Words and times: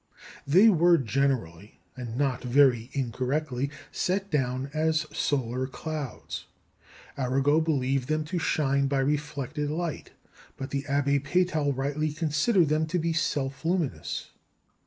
They 0.47 0.67
were 0.67 0.97
generally, 0.97 1.79
and 1.95 2.17
not 2.17 2.43
very 2.43 2.89
incorrectly, 2.93 3.69
set 3.91 4.31
down 4.31 4.71
as 4.73 5.05
solar 5.15 5.67
clouds. 5.67 6.47
Arago 7.19 7.61
believed 7.61 8.07
them 8.07 8.23
to 8.25 8.39
shine 8.39 8.87
by 8.87 8.97
reflected 8.97 9.69
light, 9.69 10.09
but 10.57 10.71
the 10.71 10.85
Abbé 10.89 11.23
Peytal 11.23 11.71
rightly 11.77 12.11
considered 12.13 12.69
them 12.69 12.87
to 12.87 12.97
be 12.97 13.13
self 13.13 13.63
luminous. 13.63 14.31